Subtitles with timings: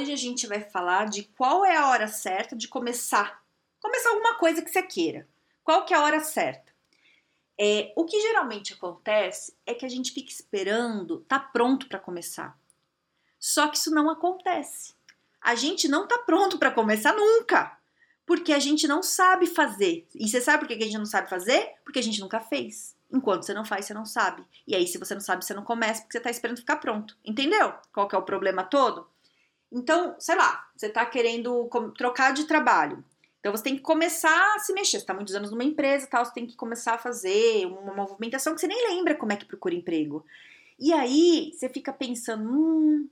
[0.00, 3.42] Hoje a gente vai falar de qual é a hora certa de começar,
[3.78, 5.28] começar alguma coisa que você queira.
[5.62, 6.72] Qual que é a hora certa?
[7.58, 12.58] É, o que geralmente acontece é que a gente fica esperando, tá pronto para começar.
[13.38, 14.94] Só que isso não acontece.
[15.38, 17.76] A gente não tá pronto para começar nunca,
[18.24, 20.08] porque a gente não sabe fazer.
[20.14, 21.74] E você sabe por que a gente não sabe fazer?
[21.84, 22.96] Porque a gente nunca fez.
[23.12, 24.46] Enquanto você não faz, você não sabe.
[24.66, 27.18] E aí, se você não sabe, você não começa porque você tá esperando ficar pronto.
[27.22, 27.74] Entendeu?
[27.92, 29.06] Qual que é o problema todo?
[29.72, 33.04] Então, sei lá, você está querendo trocar de trabalho.
[33.40, 34.98] Então você tem que começar a se mexer.
[34.98, 38.54] Você está muitos anos numa empresa tal, você tem que começar a fazer uma movimentação
[38.54, 40.24] que você nem lembra como é que procura emprego.
[40.78, 43.08] E aí você fica pensando, hum,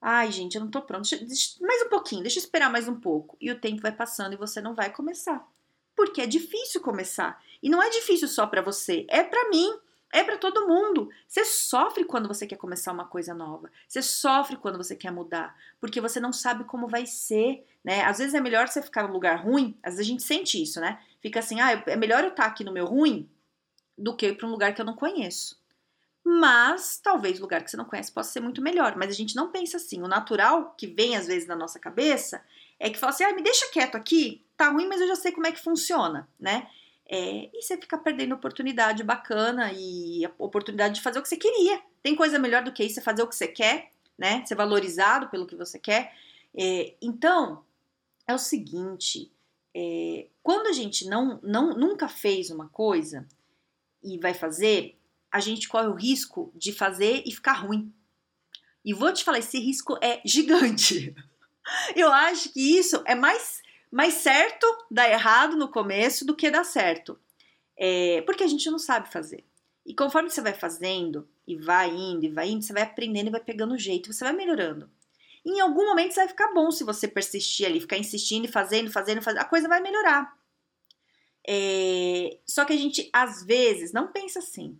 [0.00, 1.08] ai gente, eu não tô pronto.
[1.08, 3.36] Deixa, deixa, mais um pouquinho, deixa eu esperar mais um pouco.
[3.40, 5.46] E o tempo vai passando e você não vai começar.
[5.94, 7.40] Porque é difícil começar.
[7.62, 9.78] E não é difícil só para você, é para mim.
[10.12, 11.10] É para todo mundo.
[11.26, 13.70] Você sofre quando você quer começar uma coisa nova.
[13.88, 18.02] Você sofre quando você quer mudar, porque você não sabe como vai ser, né?
[18.04, 19.76] Às vezes é melhor você ficar no lugar ruim.
[19.82, 21.00] Às vezes a gente sente isso, né?
[21.20, 23.28] Fica assim, ah, é melhor eu estar aqui no meu ruim
[23.98, 25.60] do que ir para um lugar que eu não conheço.
[26.24, 28.96] Mas talvez o lugar que você não conhece possa ser muito melhor.
[28.96, 30.02] Mas a gente não pensa assim.
[30.02, 32.42] O natural que vem às vezes na nossa cabeça
[32.80, 35.32] é que fala assim: ah, me deixa quieto aqui, tá ruim, mas eu já sei
[35.32, 36.68] como é que funciona, né?
[37.08, 41.80] É, e você fica perdendo oportunidade bacana e oportunidade de fazer o que você queria.
[42.02, 44.44] Tem coisa melhor do que isso, você fazer o que você quer, né?
[44.44, 46.12] Ser valorizado pelo que você quer.
[46.56, 47.64] É, então,
[48.26, 49.30] é o seguinte:
[49.74, 53.26] é, quando a gente não, não nunca fez uma coisa
[54.02, 54.98] e vai fazer,
[55.30, 57.92] a gente corre o risco de fazer e ficar ruim.
[58.84, 61.14] E vou te falar, esse risco é gigante.
[61.94, 63.60] Eu acho que isso é mais
[63.96, 67.18] mais certo dar errado no começo do que dar certo.
[67.74, 69.42] É, porque a gente não sabe fazer.
[69.86, 73.30] E conforme você vai fazendo, e vai indo, e vai indo, você vai aprendendo e
[73.30, 74.90] vai pegando jeito, você vai melhorando.
[75.42, 78.52] E em algum momento você vai ficar bom se você persistir ali, ficar insistindo e
[78.52, 80.36] fazendo, fazendo, fazendo, a coisa vai melhorar.
[81.48, 84.78] É, só que a gente, às vezes, não pensa assim.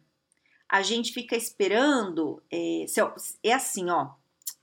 [0.68, 2.42] A gente fica esperando.
[2.52, 2.84] É,
[3.42, 4.10] é assim, ó.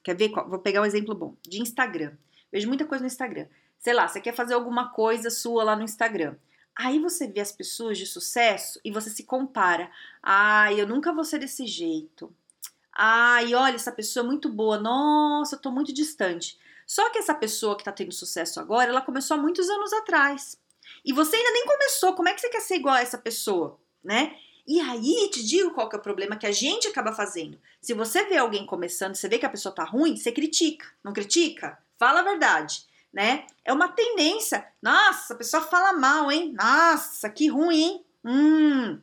[0.03, 0.29] Quer ver?
[0.29, 1.35] Vou pegar um exemplo bom.
[1.41, 2.15] De Instagram.
[2.51, 3.47] Vejo muita coisa no Instagram
[3.83, 6.37] sei lá, você quer fazer alguma coisa sua lá no Instagram.
[6.73, 9.91] Aí você vê as pessoas de sucesso e você se compara.
[10.23, 12.33] Ai, eu nunca vou ser desse jeito.
[12.95, 14.79] Ai, olha, essa pessoa é muito boa.
[14.79, 16.57] Nossa, eu tô muito distante.
[16.87, 20.57] Só que essa pessoa que tá tendo sucesso agora, ela começou há muitos anos atrás.
[21.03, 22.13] E você ainda nem começou.
[22.13, 24.35] Como é que você quer ser igual a essa pessoa, né?
[24.65, 27.59] E aí te digo qual que é o problema que a gente acaba fazendo.
[27.81, 30.87] Se você vê alguém começando, você vê que a pessoa tá ruim, você critica.
[31.03, 31.77] Não critica?
[31.97, 33.45] Fala a verdade né?
[33.63, 34.67] É uma tendência.
[34.81, 36.53] Nossa, a pessoa fala mal, hein?
[36.57, 38.05] Nossa, que ruim, hein?
[38.25, 38.99] Hum.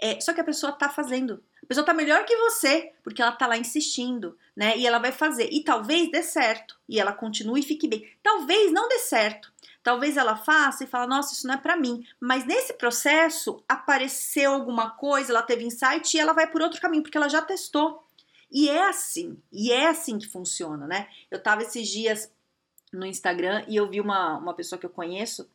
[0.00, 1.44] É, só que a pessoa tá fazendo.
[1.62, 4.76] A pessoa tá melhor que você, porque ela tá lá insistindo, né?
[4.76, 5.48] E ela vai fazer.
[5.52, 6.76] E talvez dê certo.
[6.88, 8.10] E ela continue e fique bem.
[8.22, 9.52] Talvez não dê certo.
[9.82, 12.06] Talvez ela faça e fala, nossa, isso não é para mim.
[12.20, 17.02] Mas nesse processo apareceu alguma coisa, ela teve insight e ela vai por outro caminho,
[17.02, 18.04] porque ela já testou.
[18.50, 21.08] E é assim, e é assim que funciona, né?
[21.30, 22.30] Eu tava esses dias
[22.92, 25.48] no Instagram e eu vi uma, uma pessoa que eu conheço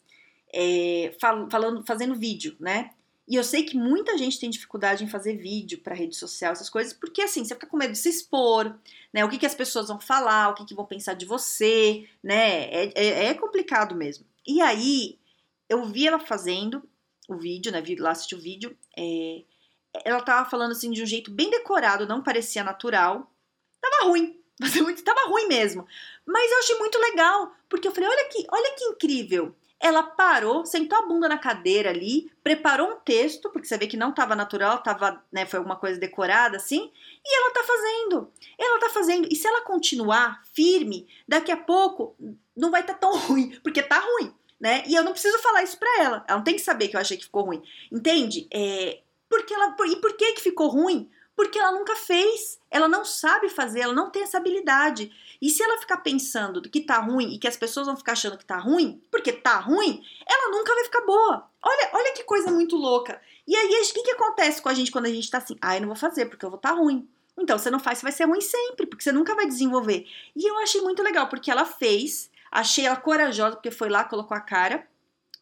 [0.54, 2.92] é, fal, falando, fazendo vídeo, né?
[3.28, 6.70] E eu sei que muita gente tem dificuldade em fazer vídeo para rede social, essas
[6.70, 8.74] coisas, porque assim, você fica com medo de se expor,
[9.14, 9.26] né?
[9.26, 12.70] O que, que as pessoas vão falar, o que, que vão pensar de você, né?
[12.72, 14.26] É, é, é complicado mesmo.
[14.48, 15.20] E aí,
[15.68, 16.82] eu vi ela fazendo
[17.28, 17.82] o vídeo, né?
[17.82, 18.78] Vi lá assistir o vídeo.
[18.98, 19.44] É,
[20.06, 23.30] ela tava falando assim de um jeito bem decorado, não parecia natural.
[23.82, 24.40] Tava ruim,
[25.04, 25.86] tava ruim mesmo.
[26.26, 29.56] Mas eu achei muito legal, porque eu falei, olha que, olha que incrível.
[29.80, 33.96] Ela parou, sentou a bunda na cadeira ali, preparou um texto, porque você vê que
[33.96, 36.92] não estava natural, tava, né, foi alguma coisa decorada assim,
[37.24, 38.32] e ela tá fazendo.
[38.58, 39.28] Ela tá fazendo.
[39.32, 42.16] E se ela continuar firme, daqui a pouco
[42.56, 44.84] não vai estar tá tão ruim, porque tá ruim, né?
[44.88, 46.26] E eu não preciso falar isso pra ela.
[46.28, 47.62] Ela não tem que saber que eu achei que ficou ruim.
[47.92, 48.48] Entende?
[48.52, 51.08] É, porque ela, e por que que ficou ruim?
[51.38, 55.10] Porque ela nunca fez, ela não sabe fazer, ela não tem essa habilidade.
[55.42, 58.38] E se ela ficar pensando que tá ruim e que as pessoas vão ficar achando
[58.38, 61.50] que tá ruim, porque tá ruim, ela nunca vai ficar boa.
[61.64, 63.22] Olha, olha que coisa muito louca.
[63.48, 65.56] E aí, o que, que acontece com a gente quando a gente tá assim?
[65.62, 67.08] Ah, eu não vou fazer porque eu vou tá ruim.
[67.40, 70.06] Então, você não faz, você vai ser ruim sempre, porque você nunca vai desenvolver.
[70.36, 74.36] E eu achei muito legal, porque ela fez, Achei ela corajosa, porque foi lá, colocou
[74.36, 74.88] a cara,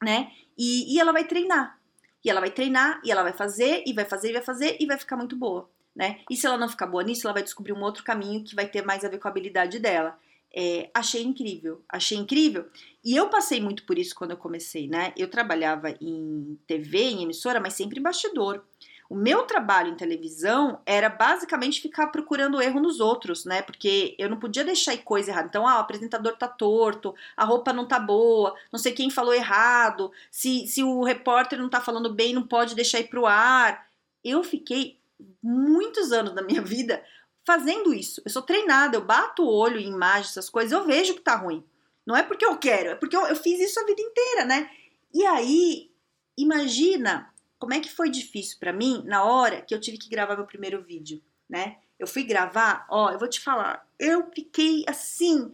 [0.01, 0.31] né?
[0.57, 1.79] E, e ela vai treinar.
[2.23, 4.85] E ela vai treinar, e ela vai fazer, e vai fazer, e vai fazer, e
[4.85, 6.19] vai ficar muito boa, né?
[6.29, 8.67] E se ela não ficar boa nisso, ela vai descobrir um outro caminho que vai
[8.67, 10.17] ter mais a ver com a habilidade dela.
[10.53, 12.65] É, achei incrível, achei incrível.
[13.03, 15.13] E eu passei muito por isso quando eu comecei, né?
[15.17, 18.63] Eu trabalhava em TV, em emissora, mas sempre em bastidor.
[19.07, 23.61] O meu trabalho em televisão era basicamente ficar procurando erro nos outros, né?
[23.61, 25.47] Porque eu não podia deixar coisa errada.
[25.47, 29.33] Então, ah, o apresentador tá torto, a roupa não tá boa, não sei quem falou
[29.33, 33.87] errado, se, se o repórter não tá falando bem, não pode deixar ir pro ar.
[34.23, 34.97] Eu fiquei
[35.41, 37.03] muitos anos da minha vida
[37.45, 38.21] fazendo isso.
[38.25, 41.35] Eu sou treinada, eu bato o olho em imagens, essas coisas, eu vejo que tá
[41.35, 41.63] ruim.
[42.05, 44.69] Não é porque eu quero, é porque eu, eu fiz isso a vida inteira, né?
[45.13, 45.91] E aí,
[46.37, 50.35] imagina como é que foi difícil para mim na hora que eu tive que gravar
[50.35, 51.77] meu primeiro vídeo, né?
[51.97, 55.53] Eu fui gravar, ó, eu vou te falar, eu fiquei assim,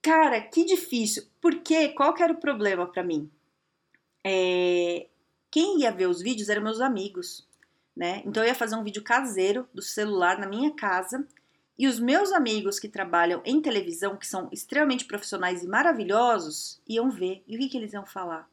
[0.00, 1.24] cara, que difícil.
[1.40, 3.30] Porque qual que era o problema para mim?
[4.24, 5.08] É,
[5.50, 7.47] quem ia ver os vídeos eram meus amigos,
[7.98, 8.22] né?
[8.24, 11.26] Então eu ia fazer um vídeo caseiro do celular na minha casa
[11.76, 17.10] e os meus amigos que trabalham em televisão, que são extremamente profissionais e maravilhosos, iam
[17.10, 17.42] ver.
[17.44, 18.48] E o que, que eles iam falar,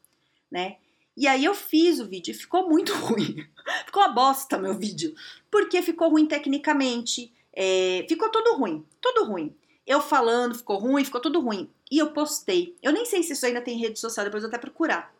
[0.50, 0.78] né?
[1.16, 3.48] E aí eu fiz o vídeo e ficou muito ruim.
[3.86, 5.14] ficou uma bosta meu vídeo.
[5.52, 7.32] Porque ficou ruim tecnicamente.
[7.54, 8.84] É, ficou tudo ruim.
[9.00, 9.56] Tudo ruim.
[9.86, 11.70] Eu falando, ficou ruim, ficou tudo ruim.
[11.92, 12.76] E eu postei.
[12.82, 15.14] Eu nem sei se isso ainda tem rede social, depois eu vou até procurar.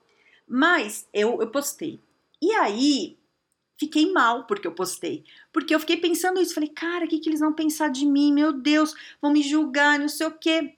[0.48, 2.00] Mas eu, eu postei.
[2.42, 3.18] E aí,
[3.78, 5.24] fiquei mal porque eu postei.
[5.52, 6.54] Porque eu fiquei pensando isso.
[6.54, 8.34] Falei, cara, o que, que eles vão pensar de mim?
[8.34, 10.76] Meu Deus, vão me julgar, não sei o quê.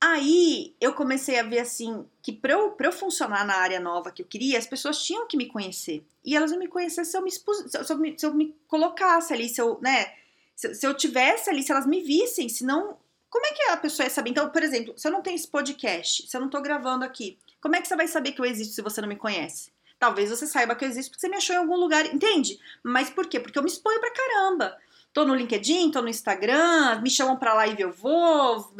[0.00, 4.10] Aí eu comecei a ver assim que para eu, pra eu funcionar na área nova
[4.10, 6.04] que eu queria, as pessoas tinham que me conhecer.
[6.24, 8.52] E elas não me conhecessem se eu me, expus, se eu me, se eu me
[8.66, 10.12] colocasse ali, se eu, né,
[10.56, 12.98] se, se eu tivesse ali, se elas me vissem, senão
[13.30, 14.30] como é que a pessoa ia saber?
[14.30, 17.38] Então, por exemplo, se eu não tenho esse podcast, se eu não tô gravando aqui,
[17.60, 19.70] como é que você vai saber que eu existo se você não me conhece?
[20.02, 22.58] Talvez você saiba que eu existo porque você me achou em algum lugar, entende?
[22.82, 23.38] Mas por quê?
[23.38, 24.76] Porque eu me exponho pra caramba.
[25.12, 28.74] Tô no LinkedIn, tô no Instagram, me chamam pra live, eu vou.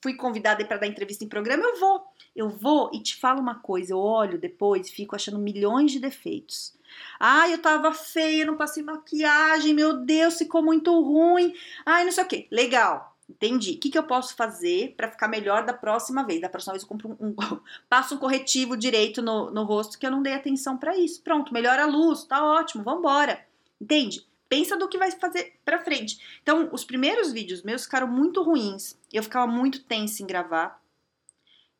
[0.00, 2.02] Fui convidada para dar entrevista em programa, eu vou.
[2.34, 6.00] Eu vou e te falo uma coisa, eu olho depois e fico achando milhões de
[6.00, 6.74] defeitos.
[7.20, 11.52] Ai, eu tava feia, não passei maquiagem, meu Deus, ficou muito ruim.
[11.84, 12.48] Ai, não sei o que.
[12.50, 13.72] Legal, entendi.
[13.72, 16.40] O que, que eu posso fazer para ficar melhor da próxima vez?
[16.40, 17.34] Da próxima vez eu compro um, um
[17.88, 21.22] passo um corretivo direito no, no rosto que eu não dei atenção para isso.
[21.22, 23.44] Pronto, melhora a luz, tá ótimo, vambora.
[23.80, 24.26] Entende?
[24.52, 26.20] pensa do que vai fazer pra frente.
[26.42, 28.98] Então, os primeiros vídeos meus ficaram muito ruins.
[29.10, 30.78] Eu ficava muito tensa em gravar.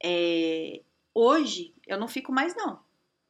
[0.03, 0.81] É...
[1.15, 2.81] Hoje, eu não fico mais, não.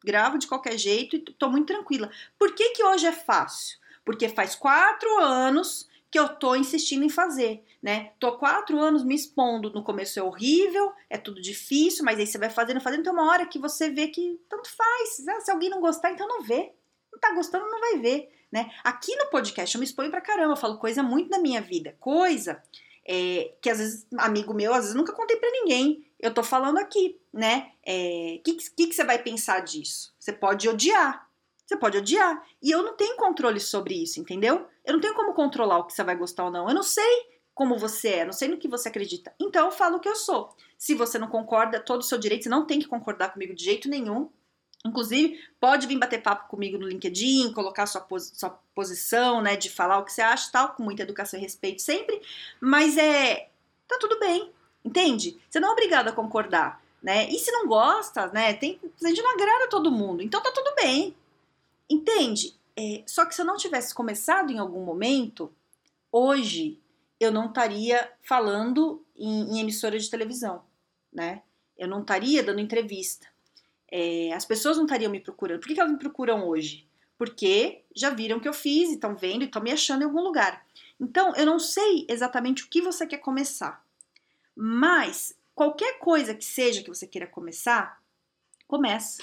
[0.04, 2.08] Gravo de qualquer jeito e tô muito tranquila.
[2.38, 3.80] Por que, que hoje é fácil?
[4.04, 8.12] Porque faz quatro anos que eu tô insistindo em fazer, né?
[8.20, 9.72] Tô quatro anos me expondo.
[9.72, 13.00] No começo é horrível, é tudo difícil, mas aí você vai fazendo, fazendo.
[13.00, 15.16] Então, uma hora que você vê que tanto faz.
[15.44, 16.72] Se alguém não gostar, então não vê.
[17.10, 18.70] Não tá gostando, não vai ver né?
[18.84, 21.96] Aqui no podcast eu me exponho pra caramba, eu falo coisa muito da minha vida,
[21.98, 22.62] coisa
[23.08, 26.06] é, que às vezes, amigo meu, às vezes nunca contei para ninguém.
[26.20, 27.72] Eu tô falando aqui, né?
[27.78, 30.14] O é, que, que, que você vai pensar disso?
[30.18, 31.28] Você pode odiar.
[31.66, 32.46] Você pode odiar.
[32.62, 34.68] E eu não tenho controle sobre isso, entendeu?
[34.84, 36.68] Eu não tenho como controlar o que você vai gostar ou não.
[36.68, 39.32] Eu não sei como você é, não sei no que você acredita.
[39.38, 40.54] Então eu falo o que eu sou.
[40.78, 43.64] Se você não concorda, todo o seu direito, você não tem que concordar comigo de
[43.64, 44.30] jeito nenhum.
[44.84, 49.70] Inclusive, pode vir bater papo comigo no LinkedIn, colocar sua, pos sua posição, né, de
[49.70, 52.20] falar o que você acha tal, com muita educação e respeito sempre,
[52.60, 53.48] mas é.
[53.86, 54.50] tá tudo bem,
[54.84, 55.38] entende?
[55.48, 57.28] Você não é obrigado a concordar, né?
[57.30, 60.74] E se não gosta, né, tem, a gente não agrada todo mundo, então tá tudo
[60.74, 61.14] bem,
[61.88, 62.52] entende?
[62.76, 65.52] É, só que se eu não tivesse começado em algum momento,
[66.10, 66.80] hoje
[67.20, 70.62] eu não estaria falando em, em emissora de televisão,
[71.12, 71.42] né?
[71.76, 73.32] Eu não estaria dando entrevista
[73.92, 75.60] é, as pessoas não estariam me procurando.
[75.60, 76.88] Por que, que elas me procuram hoje?
[77.18, 80.22] Porque já viram que eu fiz e estão vendo e estão me achando em algum
[80.22, 80.66] lugar.
[80.98, 83.84] Então, eu não sei exatamente o que você quer começar,
[84.56, 88.00] mas qualquer coisa que seja que você queira começar,
[88.66, 89.22] começa.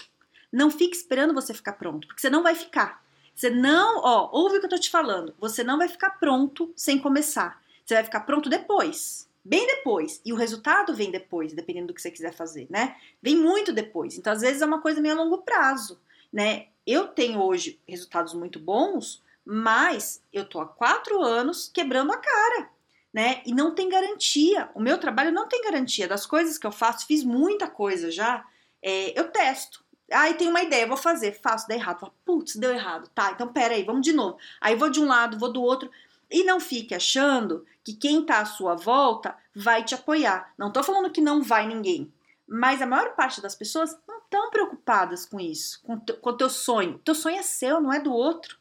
[0.51, 3.03] Não fique esperando você ficar pronto, porque você não vai ficar.
[3.39, 5.33] Você não, ó, ouve o que eu tô te falando.
[5.39, 7.61] Você não vai ficar pronto sem começar.
[7.85, 10.21] Você vai ficar pronto depois bem depois.
[10.25, 12.97] E o resultado vem depois, dependendo do que você quiser fazer, né?
[13.21, 14.17] Vem muito depois.
[14.17, 15.99] Então, às vezes, é uma coisa meio a longo prazo,
[16.31, 16.67] né?
[16.85, 22.69] Eu tenho hoje resultados muito bons, mas eu tô há quatro anos quebrando a cara,
[23.13, 23.41] né?
[23.45, 24.69] E não tem garantia.
[24.75, 26.07] O meu trabalho não tem garantia.
[26.07, 28.45] Das coisas que eu faço, fiz muita coisa já,
[28.83, 29.83] é, eu testo.
[30.11, 32.11] Aí tem uma ideia, vou fazer, faço, dá errado.
[32.25, 33.09] Putz, deu errado.
[33.09, 34.37] Tá, então pera aí, vamos de novo.
[34.59, 35.89] Aí vou de um lado, vou do outro.
[36.29, 40.53] E não fique achando que quem tá à sua volta vai te apoiar.
[40.57, 42.13] Não tô falando que não vai ninguém,
[42.47, 46.99] mas a maior parte das pessoas não estão preocupadas com isso, com o teu sonho.
[46.99, 48.57] Teu sonho é seu, não é do outro.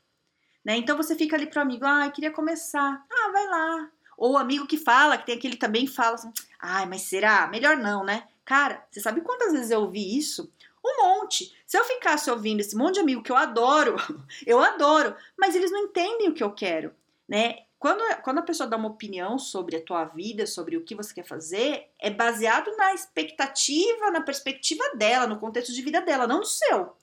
[0.64, 0.76] Né?
[0.76, 3.04] Então você fica ali pro amigo, ah, queria começar.
[3.10, 3.90] Ah, vai lá.
[4.16, 7.46] Ou o amigo que fala, que tem aquele também fala assim, ai, mas será?
[7.46, 8.26] Melhor não, né?
[8.44, 10.50] Cara, você sabe quantas vezes eu ouvi isso?
[10.84, 11.56] Um monte.
[11.66, 13.96] Se eu ficasse ouvindo esse monte de amigo que eu adoro,
[14.46, 16.94] eu adoro, mas eles não entendem o que eu quero,
[17.28, 17.64] né?
[17.78, 21.14] Quando, quando a pessoa dá uma opinião sobre a tua vida, sobre o que você
[21.14, 26.40] quer fazer, é baseado na expectativa, na perspectiva dela, no contexto de vida dela, não
[26.40, 26.96] do seu.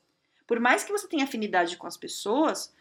[0.46, 2.74] Por mais que você tenha afinidade com as pessoas,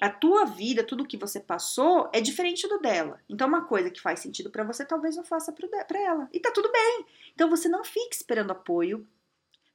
[0.00, 3.20] a tua vida, tudo que você passou é diferente do dela.
[3.28, 6.28] Então, uma coisa que faz sentido para você, talvez não faça para ela.
[6.32, 7.06] E tá tudo bem.
[7.34, 9.06] Então, você não fique esperando apoio.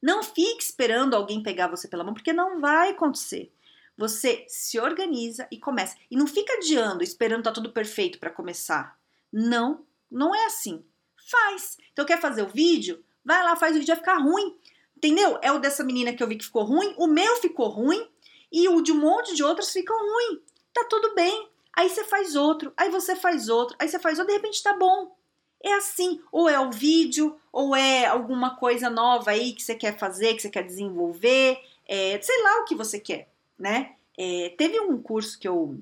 [0.06, 3.52] Não fique esperando alguém pegar você pela mão, porque não vai acontecer.
[3.98, 5.98] Você se organiza e começa.
[6.12, 9.00] E não fica adiando, esperando tá tudo perfeito para começar.
[9.34, 10.86] Não, não é assim.
[11.28, 11.80] Faz.
[11.92, 13.04] Então, quer fazer o vídeo?
[13.24, 14.56] Vai lá, faz o vídeo, vai ficar ruim.
[14.96, 15.40] Entendeu?
[15.42, 18.08] É o dessa menina que eu vi que ficou ruim, o meu ficou ruim
[18.52, 20.40] e o de um monte de outros ficam ruim.
[20.72, 21.50] Tá tudo bem.
[21.76, 24.78] Aí você faz outro, aí você faz outro, aí você faz outro, de repente tá
[24.78, 25.18] bom.
[25.66, 29.98] É assim, ou é o vídeo, ou é alguma coisa nova aí que você quer
[29.98, 33.96] fazer, que você quer desenvolver, é, sei lá o que você quer, né?
[34.16, 35.80] É, teve um curso que eu,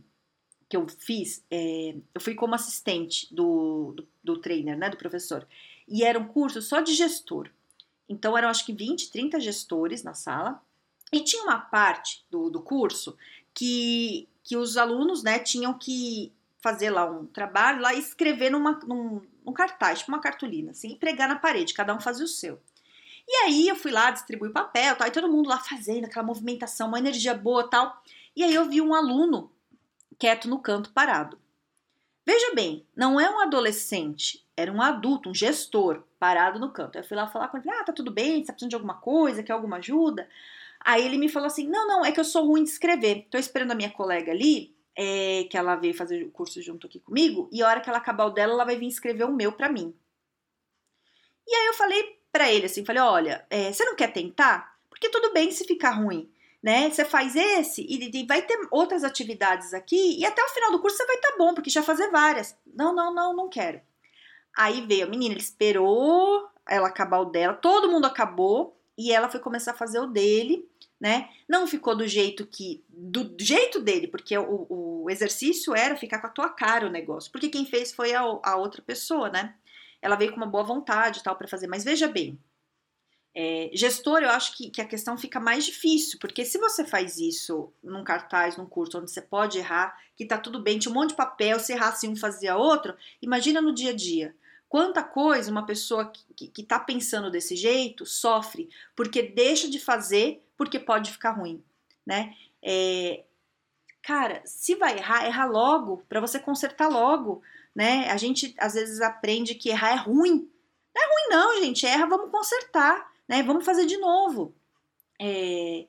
[0.70, 5.46] que eu fiz, é, eu fui como assistente do, do, do trainer, né, do professor,
[5.86, 7.50] e era um curso só de gestor.
[8.08, 10.63] Então eram acho que 20, 30 gestores na sala,
[11.12, 13.18] e tinha uma parte do, do curso
[13.54, 19.22] que, que os alunos né, tinham que fazer lá um trabalho, lá escrever numa, num,
[19.46, 22.60] num cartaz, tipo uma cartolina, assim, e pregar na parede, cada um fazia o seu.
[23.28, 26.88] E aí eu fui lá, distribuir papel tal, e todo mundo lá fazendo aquela movimentação,
[26.88, 28.02] uma energia boa tal.
[28.36, 29.52] E aí eu vi um aluno
[30.18, 31.40] quieto no canto parado.
[32.26, 36.98] Veja bem, não é um adolescente, era um adulto, um gestor, parado no canto.
[36.98, 38.96] Eu fui lá falar com ele, ah, tá tudo bem, você tá precisando de alguma
[38.96, 40.28] coisa, quer alguma ajuda?
[40.80, 43.28] Aí ele me falou assim: não, não, é que eu sou ruim de escrever.
[43.30, 47.00] Tô esperando a minha colega ali, é, que ela veio fazer o curso junto aqui
[47.00, 49.52] comigo, e a hora que ela acabar o dela, ela vai vir escrever o meu
[49.52, 49.96] para mim.
[51.48, 54.78] E aí eu falei para ele assim: falei, olha, é, você não quer tentar?
[54.90, 56.30] Porque tudo bem se ficar ruim.
[56.62, 56.90] Né?
[56.90, 60.80] Você faz esse e, e vai ter outras atividades aqui, e até o final do
[60.80, 62.58] curso você vai estar tá bom, porque já fazer várias.
[62.66, 63.82] Não, não, não, não quero.
[64.56, 69.30] Aí veio a menina, ele esperou ela acabar o dela, todo mundo acabou, e ela
[69.30, 70.70] foi começar a fazer o dele
[71.00, 71.30] né?
[71.48, 72.84] Não ficou do jeito que.
[72.90, 77.32] Do jeito dele, porque o, o exercício era ficar com a tua cara o negócio.
[77.32, 79.56] Porque quem fez foi a, a outra pessoa, né?
[80.02, 81.68] Ela veio com uma boa vontade e tal para fazer.
[81.68, 82.40] Mas veja bem,
[83.36, 87.18] é, gestor, eu acho que, que, a questão fica mais difícil, porque se você faz
[87.18, 90.94] isso num cartaz, num curso, onde você pode errar, que tá tudo bem, tinha um
[90.96, 94.36] monte de papel, se errasse um, fazia outro, imagina no dia a dia.
[94.70, 99.80] Quanta coisa uma pessoa que, que, que tá pensando desse jeito sofre, porque deixa de
[99.80, 101.64] fazer porque pode ficar ruim,
[102.06, 102.36] né?
[102.62, 103.24] É,
[104.02, 107.42] cara, se vai errar, erra logo, para você consertar logo,
[107.76, 108.10] né?
[108.12, 110.50] A gente às vezes aprende que errar é ruim.
[110.96, 113.42] Não é ruim não, gente, erra, vamos consertar, né?
[113.42, 114.54] Vamos fazer de novo.
[115.20, 115.88] É,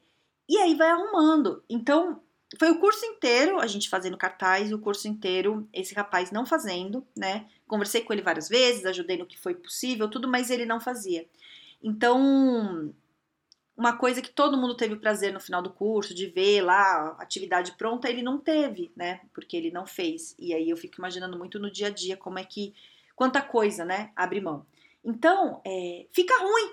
[0.49, 1.63] e aí vai arrumando.
[1.69, 2.21] Então,
[2.59, 7.07] foi o curso inteiro, a gente fazendo cartaz, o curso inteiro, esse rapaz não fazendo,
[7.17, 7.47] né?
[7.67, 11.27] Conversei com ele várias vezes, ajudei no que foi possível, tudo, mas ele não fazia.
[11.83, 12.95] Então,
[13.77, 17.17] uma coisa que todo mundo teve o prazer no final do curso de ver lá
[17.19, 19.21] atividade pronta, ele não teve, né?
[19.33, 20.35] Porque ele não fez.
[20.39, 22.73] E aí eu fico imaginando muito no dia a dia como é que
[23.17, 24.13] quanta coisa, né?
[24.15, 24.65] Abre mão.
[25.05, 26.73] Então, é, fica ruim.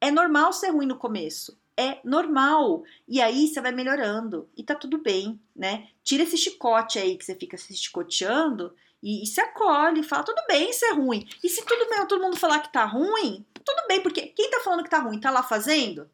[0.00, 1.58] É normal ser ruim no começo.
[1.76, 2.84] É normal.
[3.06, 4.48] E aí você vai melhorando.
[4.56, 5.88] E tá tudo bem, né?
[6.04, 10.40] Tira esse chicote aí que você fica se chicoteando e, e se acolhe, fala, tudo
[10.46, 11.28] bem ser ruim.
[11.42, 14.60] E se tudo bem, todo mundo falar que tá ruim, tudo bem, porque quem tá
[14.60, 16.08] falando que tá ruim, tá lá fazendo?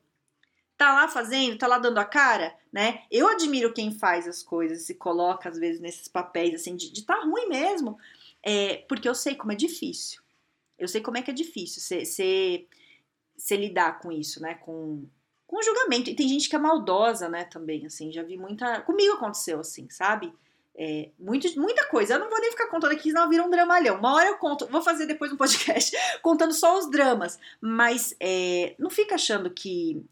[0.76, 3.02] Tá lá fazendo, tá lá dando a cara, né?
[3.10, 7.02] Eu admiro quem faz as coisas, se coloca às vezes nesses papéis assim de, de
[7.02, 7.98] tá ruim mesmo,
[8.42, 10.22] é, porque eu sei como é difícil.
[10.78, 14.54] Eu sei como é que é difícil você lidar com isso, né?
[14.54, 15.04] Com,
[15.46, 16.10] com julgamento.
[16.10, 17.44] E tem gente que é maldosa, né?
[17.44, 18.80] Também, assim, já vi muita.
[18.82, 20.32] Comigo aconteceu assim, sabe?
[20.76, 22.14] É, muito, muita coisa.
[22.14, 23.98] Eu não vou nem ficar contando aqui, senão vira um dramalhão.
[23.98, 27.38] Uma hora eu conto, vou fazer depois um podcast contando só os dramas.
[27.60, 30.04] Mas é, não fica achando que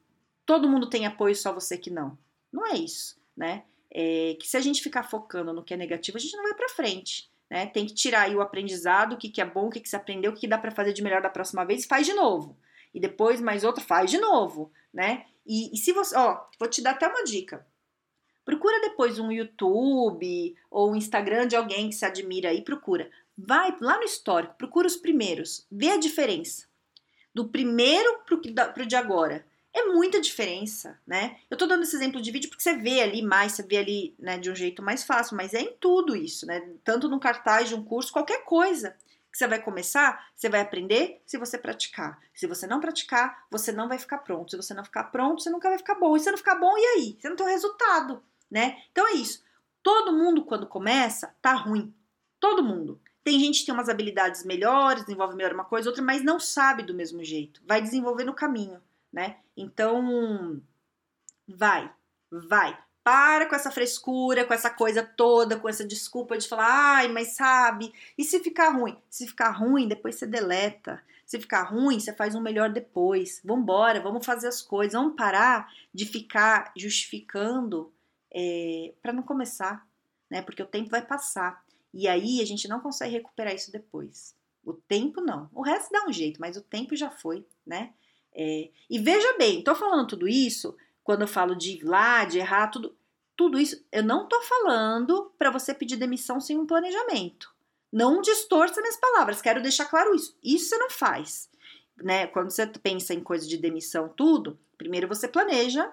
[0.45, 2.17] todo mundo tem apoio, só você que não.
[2.53, 3.65] Não é isso, né?
[3.91, 6.55] É que se a gente ficar focando no que é negativo, a gente não vai
[6.55, 7.31] para frente.
[7.51, 7.67] Né?
[7.67, 9.97] Tem que tirar aí o aprendizado, o que, que é bom, o que, que você
[9.97, 12.57] aprendeu, o que dá para fazer de melhor da próxima vez faz de novo.
[12.95, 15.27] E depois mais outra, faz de novo, né?
[15.47, 17.67] E, e se você, ó, vou te dar até uma dica.
[18.45, 23.11] Procura depois um YouTube ou um Instagram de alguém que se admira aí, procura.
[23.37, 26.67] Vai lá no histórico, procura os primeiros, vê a diferença.
[27.35, 29.45] Do primeiro para o de agora.
[29.75, 31.39] É muita diferença, né?
[31.49, 34.15] Eu tô dando esse exemplo de vídeo porque você vê ali mais, você vê ali
[34.19, 36.61] né, de um jeito mais fácil, mas é em tudo isso, né?
[36.85, 38.95] Tanto no cartaz de um curso, qualquer coisa
[39.33, 42.21] que você vai começar, você vai aprender se você praticar.
[42.35, 44.51] Se você não praticar, você não vai ficar pronto.
[44.51, 46.15] Se você não ficar pronto, você nunca vai ficar bom.
[46.15, 47.17] E se você não ficar bom, e aí?
[47.19, 48.83] Você não tem o resultado, né?
[48.93, 49.43] Então é isso.
[49.83, 51.95] Todo mundo, quando começa, tá ruim.
[52.39, 53.01] Todo mundo.
[53.25, 56.83] Tem gente que tem umas habilidades melhores, desenvolve melhor uma coisa, outra, mas não sabe
[56.83, 57.63] do mesmo jeito.
[57.67, 59.37] Vai desenvolver no caminho, né?
[59.57, 60.61] Então,
[61.47, 61.93] vai,
[62.31, 62.79] vai.
[63.05, 67.35] Para com essa frescura, com essa coisa toda, com essa desculpa de falar, ai, mas
[67.35, 67.93] sabe?
[68.17, 68.97] E se ficar ruim?
[69.11, 71.03] Se ficar ruim, depois você deleta.
[71.27, 73.41] Se ficar ruim, você faz um melhor depois.
[73.45, 74.93] Vambora, vamos fazer as coisas.
[74.93, 77.93] Vamos parar de ficar justificando
[78.33, 79.87] é, para não começar,
[80.31, 80.41] né?
[80.43, 81.65] Porque o tempo vai passar.
[81.93, 84.35] E aí a gente não consegue recuperar isso depois.
[84.65, 85.51] O tempo não.
[85.53, 87.93] O resto dá um jeito, mas o tempo já foi, né?
[88.35, 92.39] É, e veja bem, tô falando tudo isso quando eu falo de ir lá, de
[92.39, 92.97] errar, tudo,
[93.37, 97.53] tudo isso, eu não tô falando para você pedir demissão sem um planejamento.
[97.93, 100.37] Não distorça minhas palavras, quero deixar claro isso.
[100.43, 101.51] Isso você não faz.
[101.97, 102.27] Né?
[102.27, 105.93] Quando você pensa em coisa de demissão, tudo, primeiro você planeja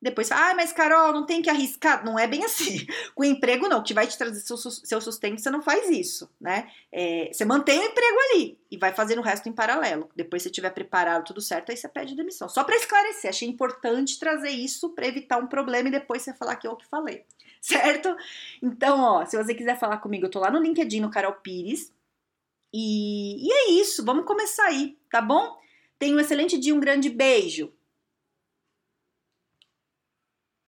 [0.00, 2.04] depois, ah, mas Carol, não tem que arriscar.
[2.04, 2.86] Não é bem assim.
[3.14, 3.78] Com emprego, não.
[3.78, 6.70] O que vai te trazer seu sustento, você não faz isso, né?
[6.92, 10.10] É, você mantém o emprego ali e vai fazendo o resto em paralelo.
[10.14, 12.48] Depois, se tiver preparado tudo certo, aí você pede demissão.
[12.48, 16.56] Só para esclarecer, achei importante trazer isso para evitar um problema e depois você falar
[16.56, 17.24] que eu que falei,
[17.60, 18.14] certo?
[18.62, 21.90] Então, ó, se você quiser falar comigo, eu tô lá no LinkedIn, no Carol Pires.
[22.72, 25.56] E, e é isso, vamos começar aí, tá bom?
[25.98, 27.72] Tenha um excelente dia, um grande beijo.